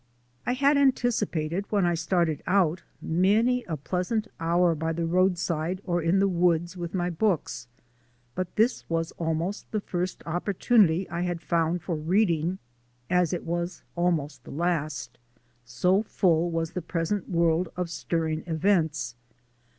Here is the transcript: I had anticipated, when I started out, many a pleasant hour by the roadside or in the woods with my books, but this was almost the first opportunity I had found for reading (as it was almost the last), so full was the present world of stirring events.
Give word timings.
I 0.47 0.53
had 0.53 0.77
anticipated, 0.79 1.65
when 1.69 1.85
I 1.85 1.93
started 1.93 2.41
out, 2.47 2.81
many 3.03 3.63
a 3.65 3.77
pleasant 3.77 4.27
hour 4.39 4.73
by 4.73 4.93
the 4.93 5.05
roadside 5.05 5.79
or 5.85 6.01
in 6.01 6.17
the 6.17 6.27
woods 6.27 6.75
with 6.75 6.95
my 6.95 7.11
books, 7.11 7.67
but 8.33 8.55
this 8.55 8.83
was 8.89 9.11
almost 9.19 9.69
the 9.71 9.79
first 9.79 10.23
opportunity 10.25 11.07
I 11.11 11.21
had 11.21 11.39
found 11.39 11.83
for 11.83 11.95
reading 11.95 12.57
(as 13.11 13.31
it 13.31 13.43
was 13.43 13.83
almost 13.95 14.43
the 14.43 14.49
last), 14.49 15.19
so 15.65 16.01
full 16.01 16.49
was 16.49 16.71
the 16.71 16.81
present 16.81 17.29
world 17.29 17.69
of 17.77 17.87
stirring 17.91 18.43
events. 18.47 19.13